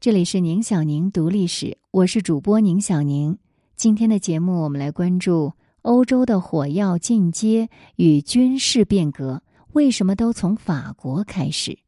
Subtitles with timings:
[0.00, 3.36] 这里是宁小宁读历史，我是主播宁小宁。
[3.74, 9.42] 今天的节目，我们来关注欧洲的火药进阶与军事变革，
[9.72, 11.80] 为什么都从法国开始？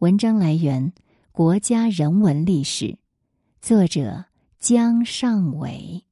[0.00, 0.92] 文章来源：
[1.32, 2.98] 国家人文历史，
[3.62, 4.26] 作者
[4.58, 6.04] 江尚伟。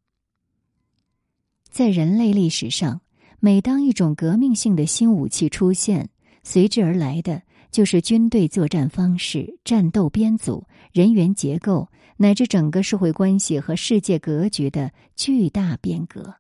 [1.68, 3.02] 在人类历史上，
[3.40, 6.08] 每当一种革命性的新武器出现，
[6.42, 7.42] 随之而来的。
[7.70, 16.34] 就是军队作战方式、战斗编组、人员结构，乃至整个社会关系和世界格局的巨大变革。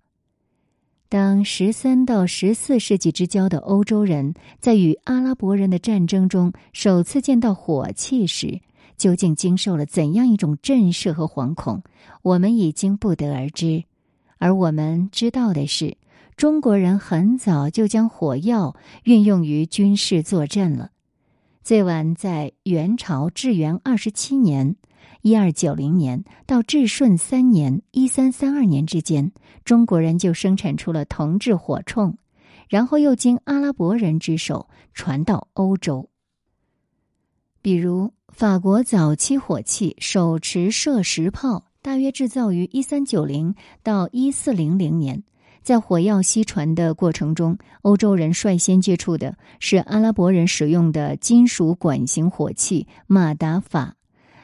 [1.08, 8.60] 当十三到十四世纪之交的欧洲人在与阿拉伯人的战争中首次见到火器时，
[8.96, 11.82] 究竟经受了怎样一种震慑和惶恐，
[12.22, 13.84] 我们已经不得而知。
[14.38, 15.96] 而我们知道的是，
[16.36, 20.90] 中国人很早就将火药运用于军事作战了。
[21.66, 24.76] 最晚在元朝至元二十七年
[25.22, 29.32] （一二九零年）到至顺三年（一三三二年）之间，
[29.64, 32.14] 中国人就生产出了铜制火铳，
[32.68, 36.08] 然后又经阿拉伯人之手传到欧洲。
[37.60, 45.24] 比如，法国早期火器手持射石炮，大约制造于一三九零到一四零零年。
[45.66, 53.96] 在火药西传的过程中，欧洲人率先接触的是阿拉伯人使用的金属管型火器马达法，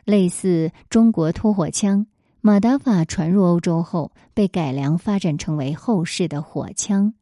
[0.04, 2.08] 类似中国拖火枪。
[2.40, 7.14] 马达法传入欧洲后，被改良发展成为后世的火枪。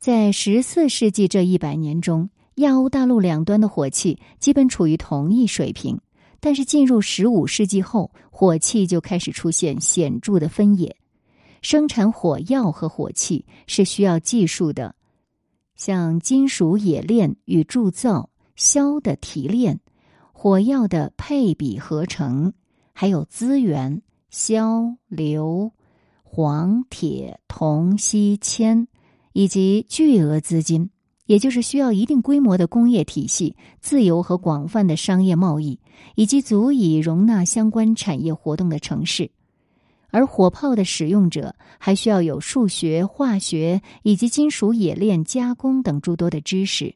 [0.00, 6.00] 在十四世纪这一百年中，亚欧大陆两端的火器基本处于同一水平，
[6.40, 10.96] 但是进入十五世纪后，火器就开始出现显著的分野。
[11.62, 14.94] 生产火药和火器是需要技术的，
[15.74, 19.80] 像金属冶炼与铸造、硝的提炼、
[20.32, 22.52] 火药的配比合成，
[22.92, 25.72] 还有资源硝、硫、
[26.22, 28.86] 黄、铁、铜、锡、铅，
[29.32, 30.90] 以及巨额资金，
[31.26, 35.80] 也就是需要一定规模的工业体系、自由和广泛的商业贸易，
[36.14, 39.30] 以及足以容纳相关产业活动的城市。
[40.10, 46.94] 而火炮的使用者还需要有数学、化学以及金属冶炼、加工等诸多的知识，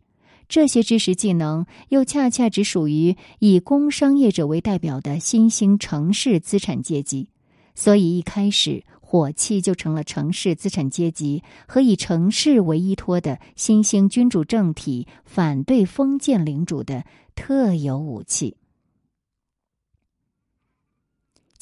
[0.48, 7.28] 这些知识技能又恰恰只属于以工商业者为代表的新兴城市资产阶级，
[7.74, 18.56] 所以一开始火器就成了城市资产阶级和以城市为依托的新兴君主政体反对封建领主的特有武器。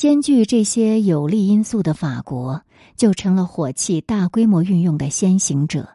[0.00, 2.62] 兼具这些有利因素的法国，
[2.96, 5.90] 就成了火器大规模运用的先行者，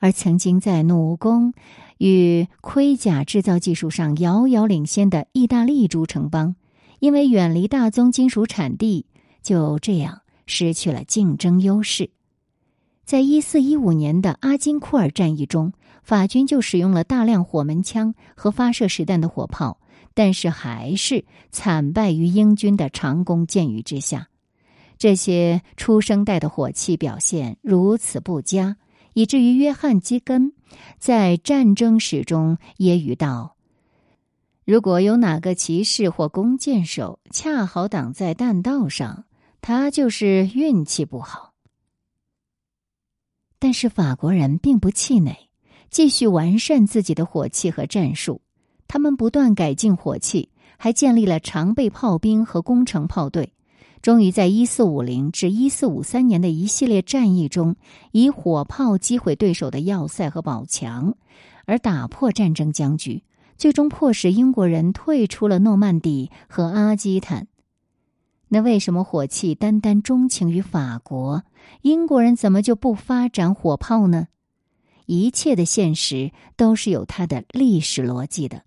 [0.00, 1.54] 而曾经在弩弓
[1.98, 6.56] 与盔甲制造技术上遥遥领先的意大利诸城邦，
[6.98, 9.06] 因为远离大宗金属产地，
[9.40, 12.10] 就这样失去了竞争优势。
[13.04, 15.72] 在一四一五年的阿金库尔战役中，
[16.02, 19.77] 法军就使用了大量火门枪和发射实弹的火炮。
[20.18, 24.28] 但是还是惨败于英军的长弓箭雨之下。
[24.96, 28.78] 这些初生代的火器表现如此不佳，
[29.12, 30.54] 以至于约翰基根
[30.98, 33.54] 在战争史中揶揄道
[34.66, 39.24] ：“如果有哪个骑士或弓箭手恰好挡在弹道上，
[39.60, 41.54] 他就是运气不好。”
[43.60, 45.48] 但是法国人并不气馁，
[45.90, 48.42] 继续完善自己的火器和战术。
[48.88, 53.52] 他们不断改进火器，还建立了常备炮兵和工程炮队。
[54.00, 57.76] 终于在一四五零至一四五三年的一系列战役中，
[58.12, 61.14] 以火炮击毁对手的要塞和堡墙，
[61.66, 63.24] 而打破战争僵局，
[63.56, 67.48] 最终迫使英国人退出了诺曼底和阿基坦。
[68.48, 71.42] 那为什么火器单单钟情于法国，
[71.82, 74.28] 英国人怎么就不发展火炮呢？
[75.06, 78.62] 一切的现实都是有它的历史逻辑的。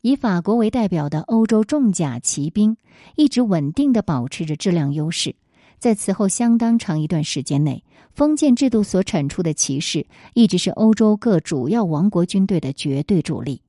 [0.00, 2.76] 以法国为代表的欧洲重甲骑兵
[3.16, 5.34] 一直稳定的保持着质量优势，
[5.78, 13.62] 在此后相当长一段时间内，封建制度所产出的骑士一直是欧洲各主要王国军队的绝对主力。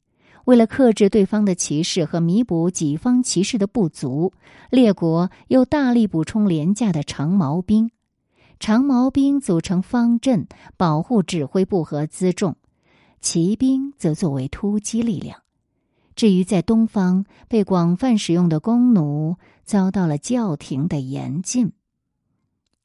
[0.46, 4.34] 为了克制对方的骑士和弥补己方骑士的不足，
[4.72, 7.92] 列国又大力补充廉价的长矛兵。
[8.60, 12.54] 长矛兵组成方阵，保护指挥部和辎重；
[13.22, 15.40] 骑兵则作为突击力量。
[16.20, 21.72] 至于在东方被广泛使用的弓弩，遭到了教廷的严禁。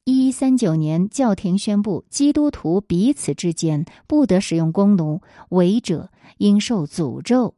[0.05, 7.55] 一一三九年，教廷宣布基督徒彼此之间不得使用弓弩，违者应受诅咒。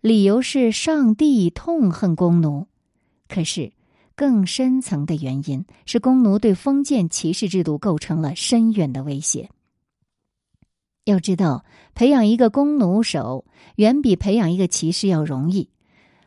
[0.00, 2.68] 理由是上帝痛恨弓弩。
[3.26, 3.72] 可是，
[4.14, 9.50] 更深层的原因是弓弩对封建骑士制度构成了深远的威胁。
[11.06, 11.64] 要知道，
[11.94, 13.44] 培养一个弓弩手
[13.76, 15.68] 远比培养一个骑士要容易。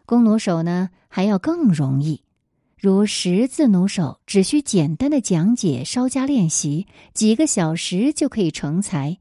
[0.05, 2.21] 弓弩手呢，还要更容易。
[2.77, 9.17] 如十字弩手，只需简单的讲解，稍加练习，几个小时就可以成才。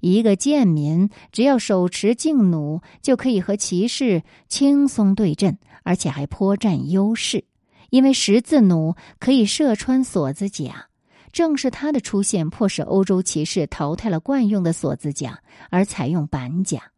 [0.00, 7.44] 一个贱民只要手持劲弩，就可以和骑士轻松对阵，而且还颇占优势，
[7.90, 10.86] 因为十字弩可以射穿锁子甲。
[11.32, 15.40] 正是他的出现，迫使欧洲骑士淘汰了惯用的锁子甲，
[15.70, 16.92] 而采用板甲。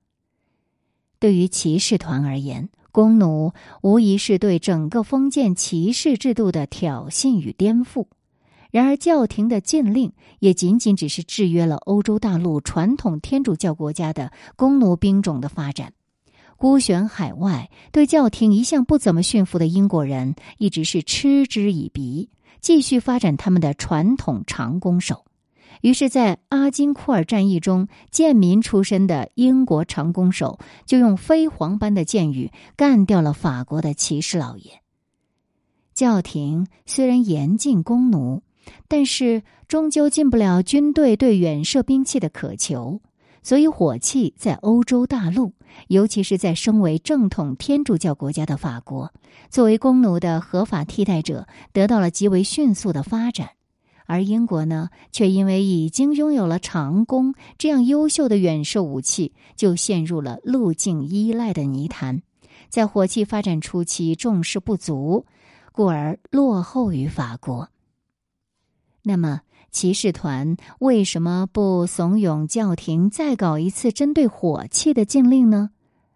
[1.21, 8.07] 对于骑士团而言，弓弩无疑是对整个封建骑士制度的挑衅与颠覆。
[8.71, 15.93] 然而，教廷的禁令也仅仅只是制约了欧洲大陆传统天主教国家的弓弩兵种的发展。
[16.57, 22.31] 孤悬海外，对教廷一向不怎么驯服的英国人，一直是嗤之以鼻。
[22.65, 25.27] 继续发展他们的传统长弓手，
[25.83, 34.81] 于是，在阿金库尔战役中，贱民出身的英国长弓手就用飞蝗般的箭雨干掉了法国的骑士老爷。
[35.93, 38.41] 教廷虽然严禁弓弩，
[38.89, 43.03] 但是终究禁不了军队对远射兵器的渴求。
[43.45, 45.53] 所以，火器在欧洲大陆，
[45.89, 49.13] 尤其是在身为正统天主教国家的法国，
[49.51, 53.51] 作为弓弩的合法替代者，得到了极为迅速的发展。
[54.07, 62.23] 而英国呢，却因为已经拥有了长弓这样优秀的远射武器，就陷入了路径依赖的泥潭，
[62.71, 65.27] 在火器发展初期重视不足，
[65.71, 67.69] 故而落后于法国。
[69.07, 75.71] 那么，骑士团为什么不怂恿教廷再搞一次针对火器的禁令呢？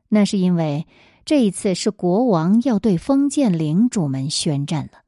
[0.08, 0.86] 那是因为
[1.26, 5.02] 这一次是国王要对封建领主们宣战了。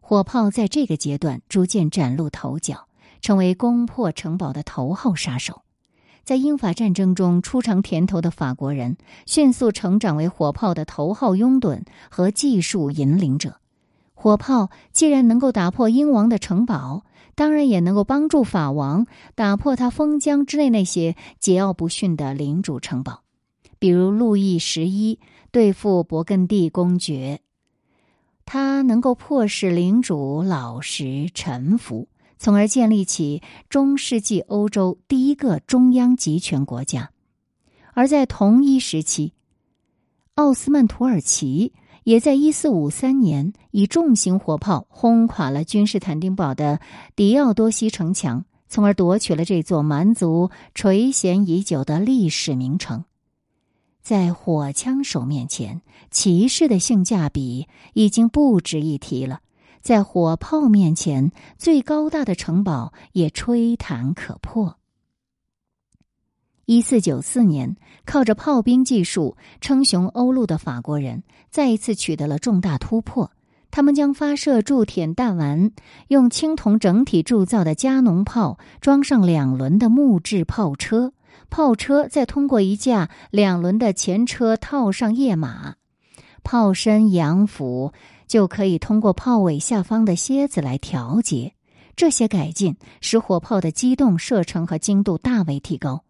[0.00, 2.86] 火炮在这个阶段逐渐崭露头角，
[3.20, 5.62] 成为攻破城堡的头号杀手。
[6.22, 13.56] 在英法战争中初尝甜头的法国人，迅速成长为火炮的头号拥趸和技术引领者。
[14.14, 17.04] 火炮既然能够打破英王的城堡，
[17.38, 19.06] 当然也能够帮助法王
[19.36, 23.22] 打破他封疆之内那些桀骜不驯的领主城堡，
[23.78, 25.20] 比如路易十一
[25.52, 27.40] 对付勃艮第公爵，
[28.44, 32.08] 他能够迫使领主老实臣服，
[32.38, 37.12] 从而建立起中世纪欧洲第一个中央集权国家。
[37.94, 39.32] 而在同一时期，
[40.34, 41.72] 奥斯曼土耳其。
[42.08, 46.80] 也在一四五三年以重型火炮轰垮了君士坦丁堡的
[47.14, 53.04] 迪奥多西城墙，从而夺取了这座蛮族垂涎已久的历史名城。
[54.00, 59.40] 在火枪手面前，骑士的性价比已经不值一提了；
[59.82, 64.78] 在火炮面前，最高大的城堡也吹弹可破。
[66.70, 73.30] 一四九四年，靠着炮兵技术称雄欧陆的法国人再一次取得了重大突破。
[73.70, 75.70] 他们将发射铸铁弹丸，
[76.08, 81.14] 用青铜整体铸造的加农炮装上两轮的木质炮车，
[81.48, 85.76] 炮车再通过一架两轮的前车套上页马，
[86.44, 87.94] 炮身仰俯
[88.26, 91.54] 就可以通过炮尾下方的楔子来调节。
[91.96, 96.04] 这些改进使火炮的机动、射程和精度大为提高。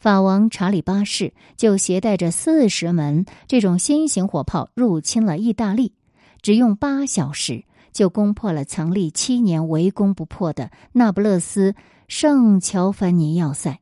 [0.00, 5.92] 法王查理八世就携带着四十门这种新型火炮入侵了意大利，
[6.40, 11.74] 只用八小时就攻破了曾历七年围攻不破的那不勒斯
[12.08, 13.80] 圣乔凡尼要塞。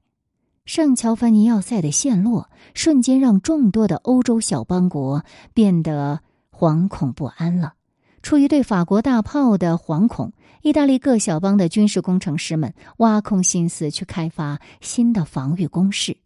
[0.64, 6.20] 圣乔凡尼要塞的陷落，瞬间让众多的欧洲小邦国变得
[6.50, 7.74] 惶恐不安了。
[8.28, 10.34] 出于对法国大炮的惶恐。
[10.60, 16.18] 意大利各小邦的军事工程师们挖空心思去开发新的防御工事，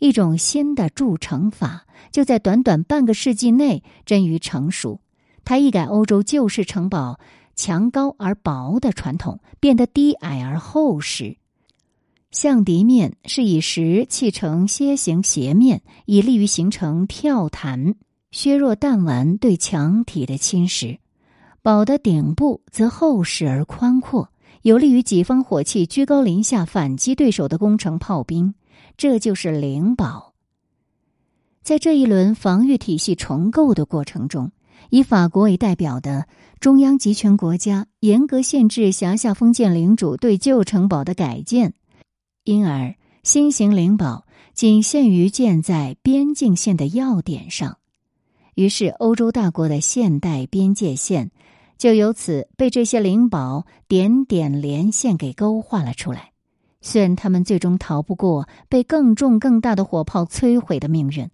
[0.00, 5.00] 一种新的筑城法就在短短半个世纪内臻于成熟。
[5.42, 7.18] 它一改欧洲旧式城堡
[7.56, 11.38] 墙高而薄的传统，变得低矮而厚实。
[12.30, 17.94] 向敌面是以石砌成楔形斜面，以利于形成跳弹，
[18.30, 20.98] 削弱弹丸对墙体的侵蚀。
[21.62, 24.30] 堡的顶部则厚实而宽阔，
[24.62, 28.54] 有利于己方火器居高临下反击对手的攻城炮兵。
[28.96, 30.34] 这就是灵堡。
[31.62, 34.52] 在这一轮防御体系重构的过程中，
[34.88, 36.26] 以法国为代表的
[36.58, 41.74] 中央集权国家严格限制辖下封建领主对旧城堡的改建，
[42.44, 44.24] 因而新型灵堡
[44.54, 47.76] 仅限于建在边境线的要点上，
[48.54, 51.30] 于是欧洲大国的现代边界线
[51.80, 56.32] 就由此被这些灵宝点点连线给勾画了出来。
[56.82, 61.30] 虽然他们最终逃不过被更重更大的火炮摧毁的命运，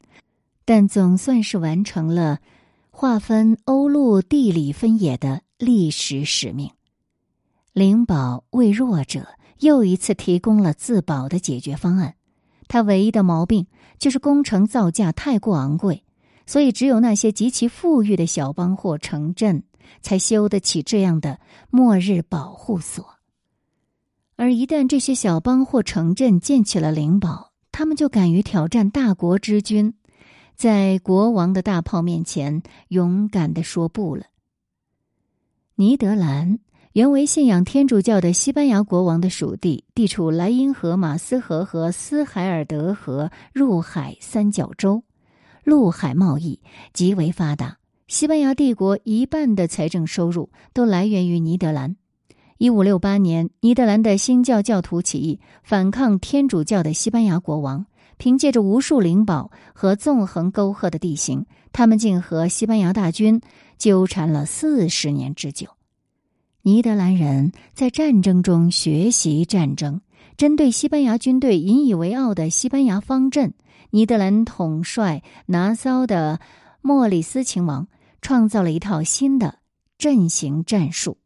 [0.64, 2.38] 但总算是完成了
[2.92, 6.70] 划分欧陆地理分野的历史使命。
[7.72, 9.26] 灵宝为弱者
[9.58, 12.14] 又一次提供了自保的解决方案。
[12.68, 13.66] 它唯一的毛病
[13.98, 16.04] 就是工程造价太过昂贵，
[16.46, 19.64] 所以只有那些极其富裕的小邦或城镇
[20.00, 21.38] 才修得起这样的
[21.70, 23.04] 末日保护所。
[24.36, 29.94] 而一旦这些小邦或城镇建起了灵堡，他们就敢于挑战大国之君，
[30.54, 34.24] 在国王的大炮面前勇敢的说不了。
[35.74, 36.58] 尼德兰。
[36.92, 45.04] 原为信仰天主教的西班牙国王的属地，地处莱茵河、马斯河和斯海尔德河入海三角洲，
[45.62, 46.58] 陆海贸易
[46.94, 47.76] 极为发达。
[48.08, 51.96] 西班牙帝国一半的财政收入都来源于尼德兰。
[52.56, 57.86] 一五六八年，尼德兰的新教教徒起义，反抗天主教的西班牙国王。
[58.16, 63.40] 凭借着无数灵堡和纵横沟壑的地形，他们竟和西班牙大军
[63.76, 65.66] 纠缠了四十年之久。
[66.62, 70.00] 尼德兰人在战争中学习战争，
[70.36, 73.52] 针对西班牙军队引以为傲的西班牙方阵，
[73.90, 76.40] 尼德兰统帅拿骚的
[76.80, 77.88] 莫里斯亲王
[78.20, 79.58] 创造了一套新的
[79.98, 81.18] 阵型战术。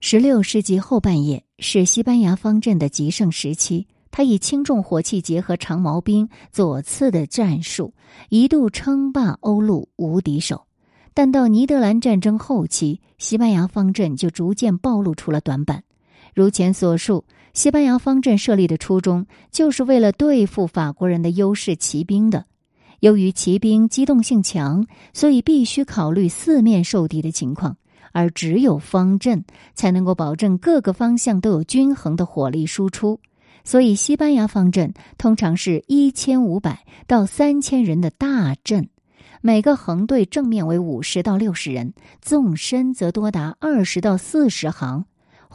[0.00, 7.94] 十六世纪后半叶是西班牙方阵的极盛时期，他以轻重火器结合长矛兵左刺的战术，
[8.28, 10.66] 一度称霸欧陆无敌手。
[11.14, 15.82] 但到尼德兰战争后期，西班牙方阵就逐渐暴露出了短板。
[16.32, 22.46] 如前所述，西班牙方阵设立的初衷就是为了对付法国人的优势骑兵的。
[23.00, 27.76] 由于骑兵机动性强，所以必须考虑四面受敌的情况，
[28.12, 33.20] 而只有方阵才能够保证各个方向都有均衡的火力输出。
[33.64, 38.88] 所以，西班牙方阵通常是一千五百到三千人的大阵。
[39.40, 45.04] 每个横队正面为五十到六十人，纵深则多达二十到四十行。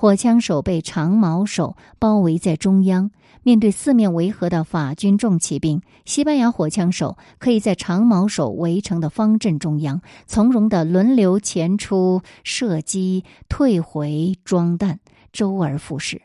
[0.03, 3.09] 火枪手被长矛手包围在中央，
[3.41, 14.99] 面对四面围合的法军重骑兵，西班牙火枪手可以在长矛手围成的方阵中央，从容的轮流前出射击、退回装弹，
[15.31, 16.21] 周而复始。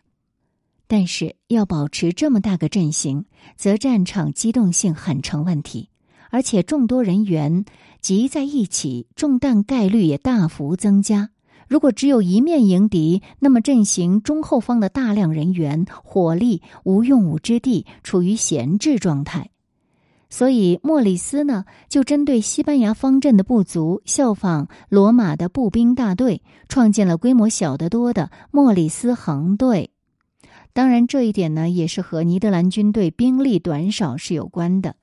[0.89, 5.89] 但是要保持这么大个阵型，则战场机动性很成问题。
[6.31, 7.65] 而且众多人员
[8.01, 11.31] 集在一起，中弹概率也大幅增加。
[11.69, 19.51] 如果只有一面迎敌，那么阵型中后方的大量人员火力无用武之地，处于闲置状态。
[20.31, 29.91] 所以莫里斯呢，就针对西班牙方阵的不足，效仿罗马的步兵大队，创建了规模小得多的莫里斯横队。
[30.75, 34.97] 当然，这一点呢，也是和尼德兰军队兵力短少是有关的。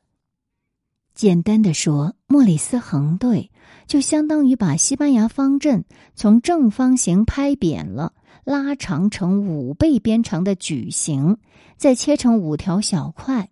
[1.16, 3.50] 简单的说，莫里斯横队
[3.88, 8.14] 就相当于把西班牙方阵从正方形拍扁了，
[8.44, 11.38] 拉长成五倍边长的矩形，
[11.78, 13.50] 再切成五条小块。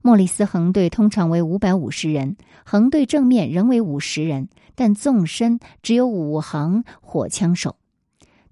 [0.00, 7.76] 莫里斯横队通常为五百五十人，横队正面仍为五十人，但纵深只有五行火枪手，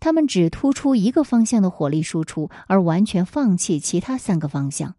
[0.00, 4.94] 他们只突出一个方向的火力输出，而完全放弃其他三个方向。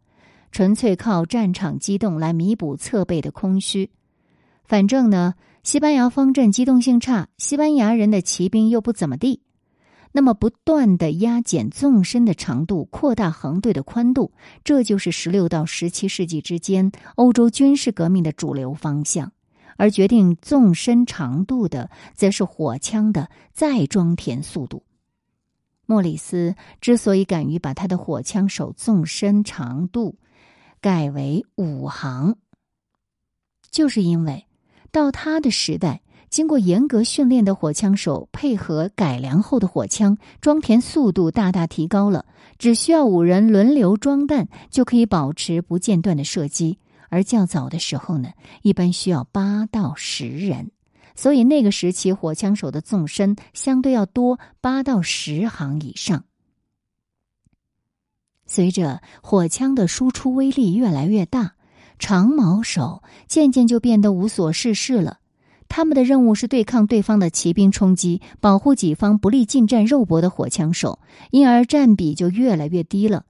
[0.51, 3.89] 纯粹靠战场机动来弥补侧背的空虚。
[4.63, 9.41] 反正呢，西班牙方阵机动性差，西班牙人的骑兵又不怎么地，
[10.11, 14.33] 那么不断的压减纵深的长度，扩大横队的宽度，
[14.65, 19.31] 这就是十六到十七世纪之间欧洲军事革命的主流方向。
[19.77, 24.83] 而决定纵深长度的，则是火枪的再装填速度。
[25.85, 30.19] 莫里斯之所以敢于把他的火枪手纵深长度，
[30.81, 32.35] 改为五行，
[33.71, 34.45] 就是因为
[34.93, 42.25] 到他的时代，经过严格训练的火枪手配合改良后的火枪，装填速度大大提高了。
[42.59, 46.77] 只需要五人轮流装弹，就可以保持不间断的射击。
[47.09, 48.29] 而较早的时候呢，
[48.61, 50.69] 一般需要八到十人，
[51.15, 56.23] 所以那个时期火枪手的纵深相对要多八到十行以上。
[58.45, 61.55] 随着火枪的输出威力越来越大，
[61.99, 65.19] 长矛手渐渐就变得无所事事了。
[65.69, 70.99] 他们的任务是对抗对方的骑兵冲击，保护己方不利近战肉搏的火枪手，
[71.31, 73.25] 因而占比就越来越低了。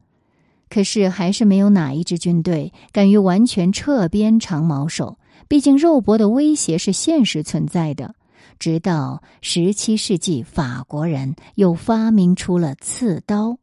[0.70, 5.18] 可是还是没有哪一支军队敢于完全撤边长矛手。
[5.48, 8.16] 毕竟肉搏的威胁是现实存在的。
[8.60, 13.58] 直到十七世纪，法国人又发明出了刺刀。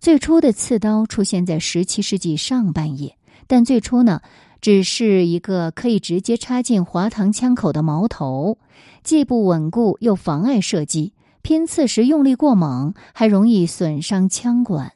[0.00, 3.16] 最初的刺刀出现在十七世纪上半叶，
[3.52, 4.22] 但最初呢，
[4.62, 8.56] 只是一个可以直接插进滑膛枪口的矛头，
[9.04, 11.12] 既不稳固又妨碍射击。
[11.42, 14.94] 拼刺时用力过猛，还容易损伤枪管。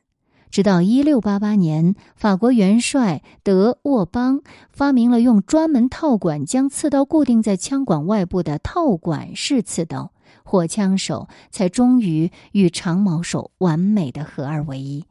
[0.50, 10.12] 直到一六八八年，法国元帅德沃邦发明了用专门套管将刺刀固定在枪管外部的套管式刺刀，
[10.44, 15.04] 火枪手才终于与长矛手完美的合二为一。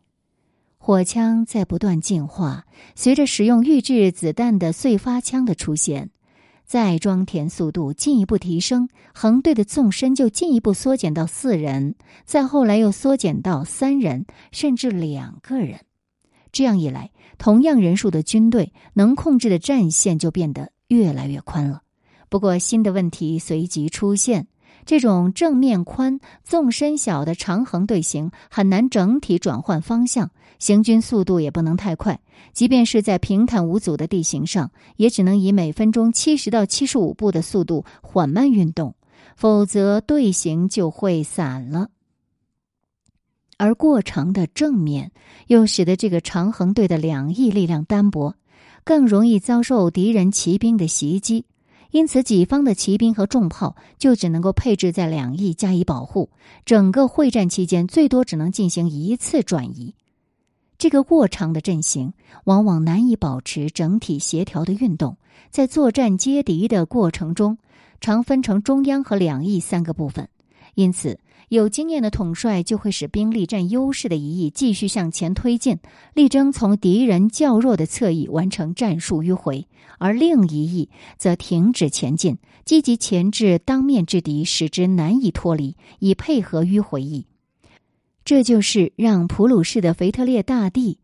[0.85, 6.11] 火枪在不断进化，随着使用预制子弹的碎发枪的出现。
[6.63, 15.79] 再装填速度进一步提升，横队的纵深就进一步缩减到四人，再后来又缩减到三人，甚至两个人。
[16.51, 21.81] 这样一来，同样人数的军队能控制的战线就变得越来越宽了。
[22.29, 24.45] 不过，新的问题随即出现。
[24.85, 32.19] 这种正面宽、纵深小的长横队形很难整体转换方向，行军速度也不能太快。
[32.53, 38.95] 即便是在平坦无阻的地形上，也只能以每分钟七十到七十五步的速度缓慢运动，
[39.35, 41.89] 否则队形就会散了。
[43.57, 45.11] 而过长的正面
[45.47, 48.35] 又使得这个长横队的两翼力量单薄，
[48.83, 51.45] 更容易遭受敌人骑兵的袭击。
[51.91, 56.29] 因此，己方的骑兵和重炮就只能够配置在两翼加以保护。
[56.65, 59.95] 整个会战期间，最多只能进行一次转移。
[60.77, 62.13] 这个过长的阵型
[62.43, 65.17] 往往难以保持整体协调的运动。
[65.49, 67.57] 在作战接敌的过程中，
[68.01, 70.27] 常分成中央和两翼三个部分。
[70.73, 75.79] 因此，有经验的统帅就会使兵力占优势的一翼继续向前推进，
[76.13, 79.65] 力争从敌人较弱的侧翼完成战术迂回，
[79.97, 87.25] 而另一翼则停止前进，积极钳制当面之敌，使之难以脱离，以配合迂回翼。
[88.25, 90.99] 这就是让普鲁士的腓特烈大帝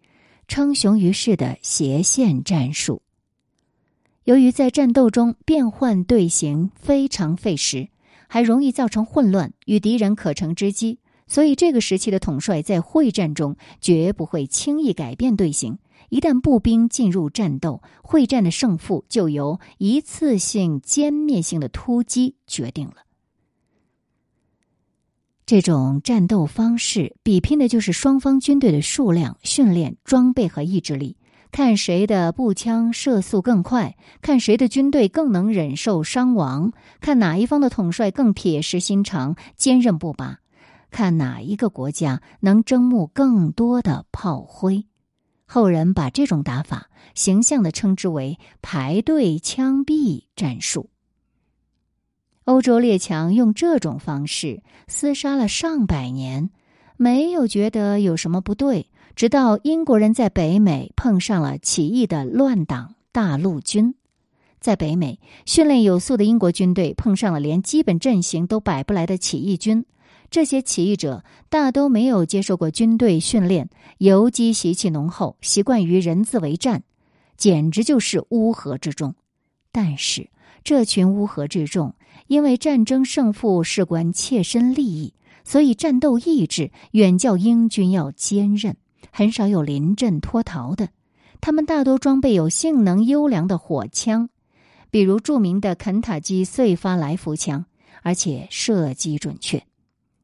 [0.50, 3.02] 称雄于世的斜线战术。
[4.26, 7.88] 由于在战斗中变换队形非常费时。
[8.34, 15.78] 还容易造成混乱与敌人可乘之机，所以这个时期的统帅在会战中绝不会轻易改变队形。
[16.08, 23.04] 一旦步兵进入战斗，会战的胜负就由一次性歼灭性的突击决定了。
[25.52, 31.18] 这种战斗方式比拼的就是双方军队的数量、训练、装备和意志力。
[31.52, 40.40] 看谁的步枪射速更快，看谁的军队更能忍受伤亡，看哪一方的统帅更铁石心肠、坚韧不拔，
[40.90, 44.86] 看哪一个国家能征募更多的炮灰。
[45.46, 50.90] 后人把这种打法形象的称之为“排队枪毙战术”。
[52.46, 56.50] 欧洲列强用这种方式厮杀了上百年，
[56.98, 58.88] 没有觉得有什么不对。
[59.16, 63.94] 直到英国人在北美碰上了起义的乱党大陆军，
[64.60, 69.86] 在北美训练有素的英国军队碰上了连基本阵型都摆不来的起义军。
[70.32, 76.84] 这些起义者大都没有接受过军队训练，游击习气浓厚，习惯于人自为战，
[77.36, 79.14] 简直就是乌合之众。
[79.74, 80.30] 但是
[80.64, 81.94] 这群乌合之众
[82.28, 88.76] 因为战争胜负事关切身利益，所以战斗意志远较英军要坚韧。
[89.12, 90.90] 很少有临阵脱逃的，
[91.42, 94.30] 他们大多装备有性能优良的火枪，
[94.90, 97.66] 比如著名的肯塔基碎发来福枪，
[98.04, 99.62] 而且射击准确。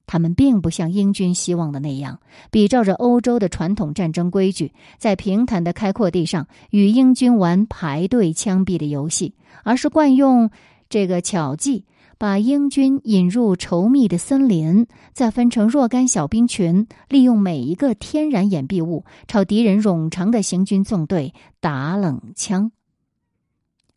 [0.06, 10.50] 他们并不像英军希望的那样，比照着欧洲的传统战争规矩，在平坦的开阔地上与英军玩排队枪毙的游戏，而是惯用
[10.89, 11.86] 这个巧计。
[12.19, 22.71] 把英军引入稠密的森林，再分成若干小兵群，利用每一个天然掩蔽物，朝敌人冗长的行军纵队打冷枪。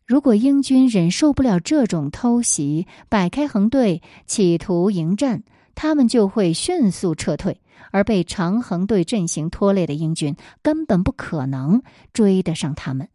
[0.05, 5.41] 如果英军忍受不了这种偷袭，摆开横队企图迎战，
[5.73, 7.59] 他们就会迅速撤退，
[7.91, 11.81] 而被长横队阵型拖累的英军根本不可能
[12.13, 13.07] 追得上他们。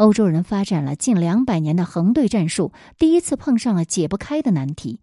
[0.00, 4.98] 欧洲人发展了近两百年的横队战术，第一次碰上了解不开的难题。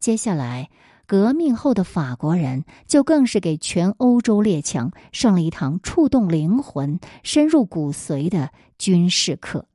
[0.00, 0.68] 接下来，
[1.06, 9.66] 革命后的法国人就更是给全欧洲列强上了一堂触动灵魂、深入骨髓的军事课。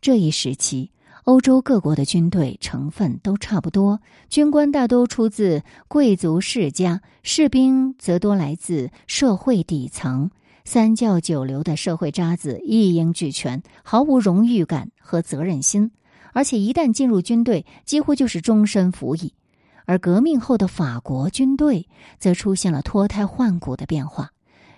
[0.00, 0.92] 这一时期，
[1.24, 10.30] 欧洲各国的军队成分都差不多，军官大多出自贵族世家，士兵则多来自社会底层。
[10.64, 15.90] 三教九流的社会渣子一应俱全，毫无荣誉感和责任心，
[16.32, 19.32] 而且一旦进入军队，几乎就是终身服役。
[19.84, 24.30] 而革命后的法国军队则出现了脱胎换骨的变化，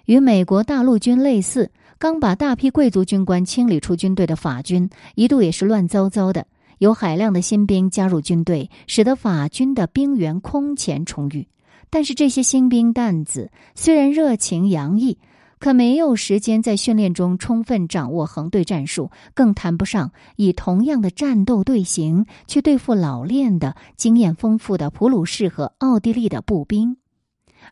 [0.07, 1.71] 与美国大陆军类似。
[1.99, 6.47] 刚把大批贵族军官清理出军队的法军，一度也是乱糟糟的。
[6.79, 11.47] 有海量的新兵加入军队，使得法军的兵源空前充裕。
[11.89, 15.17] 但是这些新兵蛋子虽然热情洋溢，
[15.65, 26.99] 可没有时间在训练中充分掌握横队战术，更谈不上以同样的战斗队形去对付老练的、经验丰富的普鲁士和奥地利的步兵。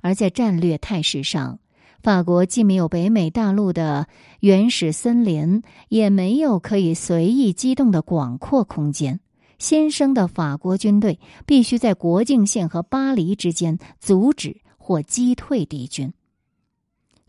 [0.00, 1.58] 而在战略态势上，
[2.02, 4.06] 法国既没有北美大陆的
[4.40, 9.20] 原始森林，也没有可以随意机动的广阔空间。
[9.58, 16.10] 新生的法国军队必须在国境线和巴黎之间阻止或击退敌军，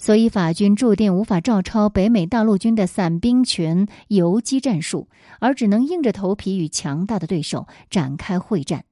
[0.03, 5.07] 所以法军注定无法照抄北美大陆军的散兵群游击战术，
[5.39, 8.83] 而只能硬着头皮与强大的对手展开会战。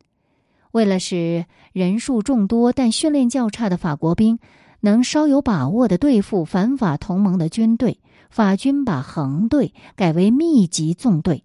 [0.72, 4.40] 为了使人数众多但训练较差的法国兵，
[4.80, 11.44] 能稍有把握的对付反法同盟的军队，法军把横队改为密集纵队。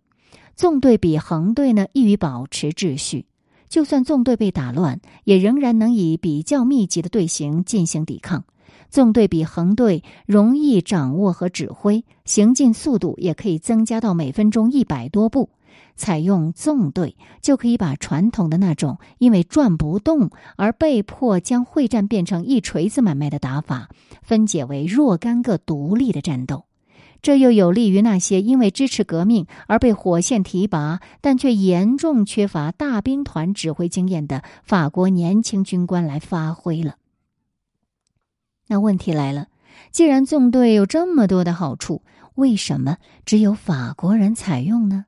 [0.54, 3.26] 纵队比横队呢易于保持秩序，
[3.68, 8.44] 就算纵队被打乱，也仍然能以比较密集的队形进行抵抗。
[8.90, 15.50] 纵队比横队容易掌握和指挥，行进速度也可以增加到每分钟一百多步。
[15.94, 23.88] 采用纵队，就可以把传统的那种因为转不动而被迫将会战变成一锤子买卖的打法，
[24.22, 26.64] 分解为若干个独立的战斗。
[27.22, 36.96] 这又有利于那些因为支持革命而被火线提拔，但却严重缺乏大兵团指挥经验的法国年轻军官来发挥了。
[38.66, 39.46] 那问题来了，
[39.90, 42.02] 既然纵队有这么多的好处，
[42.34, 45.06] 为什么只有法国人采用呢？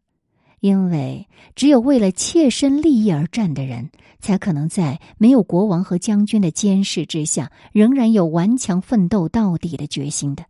[0.60, 10.44] 因为只有为了切身利益而战的人，才可能在没有国王和将军的监视之下，仍然有顽强奋斗到底的决心的。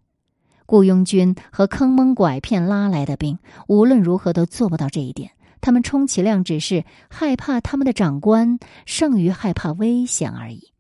[0.65, 5.31] 雇佣军和坑蒙拐骗拉来的兵，无论如何都做不到这一点。
[5.61, 10.73] 他们充其量只是害怕他们的长官，胜于害怕危险而已。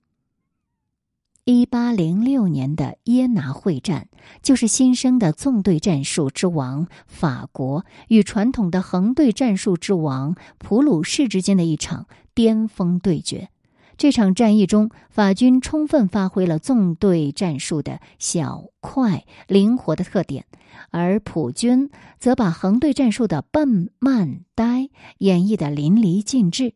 [1.50, 4.10] 一八零六年的耶拿会战，
[4.42, 13.48] 就是新生的纵队战术之王法国与传统的横队战术之王普鲁士之间的一场巅峰对决。
[13.96, 20.44] 这场战役中，法军充分发挥了纵队战术的小、快、灵活的特点，
[20.90, 26.74] 而普军则把横队战术的笨、慢、呆演绎的淋漓尽致。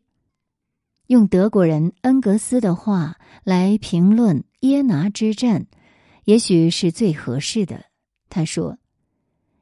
[1.05, 5.65] 用德国人恩格斯的话来评论耶拿之战，
[6.23, 7.83] 也许是最合适的。
[8.29, 8.77] 他说：“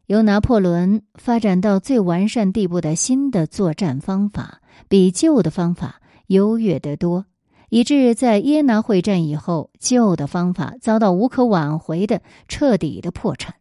[0.05, 7.25] 由拿破仑发展到最完善地步的新的作战方法，比旧的方法优越得多，
[7.69, 13.55] 以致在耶拿会战以后，旧的方法遭到无可挽回的彻底的破产。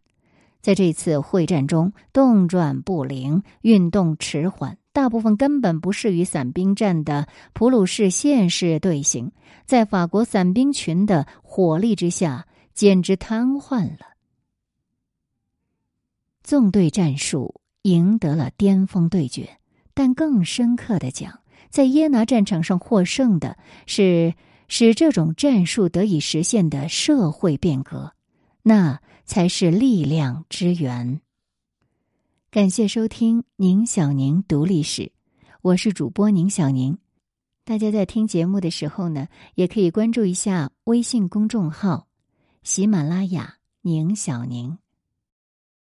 [0.61, 9.31] 在这次会战中，动转不灵，运动迟缓。”大部分根本不适于散兵战的普鲁士线式队形，
[9.64, 14.07] 在法国散兵群的火力之下，简直瘫痪了。
[16.42, 19.59] 纵队战术赢得了巅峰对决，
[19.94, 24.35] 但更深刻的讲，在耶拿战场上获胜的是
[24.66, 28.12] 使这种战术得以实现的社会变革，
[28.62, 31.20] 那才是力量之源。
[32.53, 35.13] 感谢收听宁小宁读历史，
[35.63, 36.99] 我是主播宁小宁。
[37.65, 42.09] 大家在听节目的时候呢，也可以关注一下微信公众号
[42.65, 44.77] “喜马拉雅宁小宁”。